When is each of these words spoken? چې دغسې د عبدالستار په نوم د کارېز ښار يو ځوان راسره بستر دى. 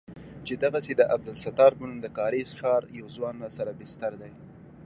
چې 0.45 0.53
دغسې 0.63 0.93
د 0.97 1.01
عبدالستار 1.15 1.71
په 1.77 1.83
نوم 1.89 1.99
د 2.01 2.07
کارېز 2.17 2.49
ښار 2.59 2.83
يو 2.99 3.07
ځوان 3.15 3.35
راسره 3.43 3.71
بستر 3.79 4.11
دى. 4.21 4.31